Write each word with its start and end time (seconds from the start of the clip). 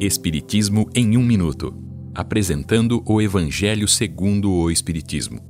Espiritismo 0.00 0.90
em 0.92 1.16
um 1.16 1.22
minuto, 1.22 1.72
apresentando 2.12 3.00
o 3.06 3.22
Evangelho 3.22 3.86
segundo 3.86 4.50
o 4.50 4.68
Espiritismo. 4.68 5.40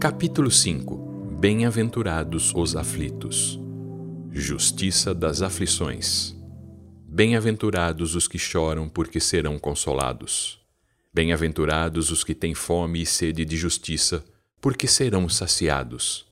Capítulo 0.00 0.50
5. 0.50 1.36
Bem-aventurados 1.38 2.52
os 2.52 2.74
aflitos. 2.74 3.58
Justiça 4.32 5.14
das 5.14 5.40
aflições. 5.40 6.36
Bem-aventurados 7.06 8.16
os 8.16 8.26
que 8.26 8.38
choram, 8.38 8.88
porque 8.88 9.20
serão 9.20 9.60
consolados. 9.60 10.60
Bem-aventurados 11.14 12.10
os 12.10 12.24
que 12.24 12.34
têm 12.34 12.52
fome 12.52 13.02
e 13.02 13.06
sede 13.06 13.44
de 13.44 13.56
justiça, 13.56 14.24
porque 14.60 14.88
serão 14.88 15.28
saciados. 15.28 16.26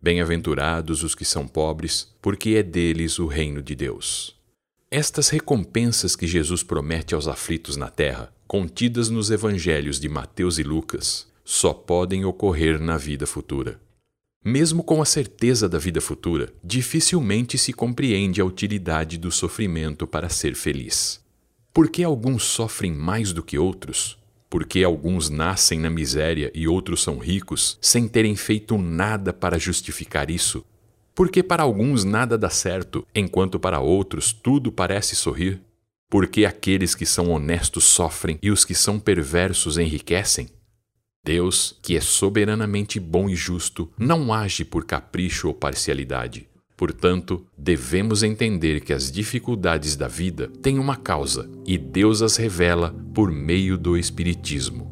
Bem-aventurados 0.00 1.02
os 1.02 1.14
que 1.14 1.24
são 1.24 1.48
pobres, 1.48 2.14
porque 2.20 2.50
é 2.50 2.62
deles 2.62 3.18
o 3.18 3.26
reino 3.26 3.62
de 3.62 3.74
Deus. 3.74 4.41
Estas 4.94 5.30
recompensas 5.30 6.14
que 6.14 6.26
Jesus 6.26 6.62
promete 6.62 7.14
aos 7.14 7.26
aflitos 7.26 7.78
na 7.78 7.88
terra, 7.88 8.30
contidas 8.46 9.08
nos 9.08 9.30
evangelhos 9.30 9.98
de 9.98 10.06
Mateus 10.06 10.58
e 10.58 10.62
Lucas, 10.62 11.26
só 11.42 11.72
podem 11.72 12.26
ocorrer 12.26 12.78
na 12.78 12.98
vida 12.98 13.26
futura. 13.26 13.80
Mesmo 14.44 14.84
com 14.84 15.00
a 15.00 15.06
certeza 15.06 15.66
da 15.66 15.78
vida 15.78 15.98
futura, 15.98 16.52
dificilmente 16.62 17.56
se 17.56 17.72
compreende 17.72 18.38
a 18.42 18.44
utilidade 18.44 19.16
do 19.16 19.30
sofrimento 19.30 20.06
para 20.06 20.28
ser 20.28 20.54
feliz. 20.54 21.24
Por 21.72 21.88
que 21.88 22.04
alguns 22.04 22.42
sofrem 22.42 22.92
mais 22.92 23.32
do 23.32 23.42
que 23.42 23.58
outros? 23.58 24.18
Porque 24.50 24.84
alguns 24.84 25.30
nascem 25.30 25.80
na 25.80 25.88
miséria 25.88 26.52
e 26.54 26.68
outros 26.68 27.02
são 27.02 27.16
ricos, 27.16 27.78
sem 27.80 28.06
terem 28.06 28.36
feito 28.36 28.76
nada 28.76 29.32
para 29.32 29.58
justificar 29.58 30.28
isso? 30.28 30.62
Porque 31.14 31.42
para 31.42 31.62
alguns 31.62 32.04
nada 32.04 32.38
dá 32.38 32.48
certo, 32.48 33.06
enquanto 33.14 33.60
para 33.60 33.80
outros 33.80 34.32
tudo 34.32 34.72
parece 34.72 35.14
sorrir? 35.14 35.60
Porque 36.08 36.44
aqueles 36.44 36.94
que 36.94 37.06
são 37.06 37.30
honestos 37.30 37.84
sofrem 37.84 38.38
e 38.42 38.50
os 38.50 38.64
que 38.64 38.74
são 38.74 38.98
perversos 38.98 39.78
enriquecem? 39.78 40.48
Deus, 41.24 41.78
que 41.80 41.96
é 41.96 42.00
soberanamente 42.00 42.98
bom 42.98 43.28
e 43.28 43.36
justo, 43.36 43.90
não 43.96 44.34
age 44.34 44.64
por 44.64 44.84
capricho 44.84 45.48
ou 45.48 45.54
parcialidade. 45.54 46.48
Portanto, 46.76 47.46
devemos 47.56 48.24
entender 48.24 48.80
que 48.80 48.92
as 48.92 49.12
dificuldades 49.12 49.94
da 49.94 50.08
vida 50.08 50.48
têm 50.60 50.80
uma 50.80 50.96
causa 50.96 51.48
e 51.64 51.78
Deus 51.78 52.22
as 52.22 52.36
revela 52.36 52.92
por 53.14 53.30
meio 53.30 53.78
do 53.78 53.96
Espiritismo. 53.96 54.91